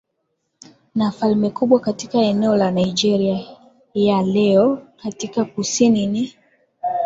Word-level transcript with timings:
na 0.95 1.11
falme 1.11 1.49
kubwa 1.49 1.79
katika 1.79 2.17
eneo 2.17 2.55
la 2.55 2.71
Nigeria 2.71 3.45
ya 3.93 4.21
leo 4.21 4.87
Katika 5.03 5.45
kusini 5.45 6.07
ni 6.07 6.35